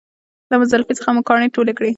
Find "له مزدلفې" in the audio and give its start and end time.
0.49-0.93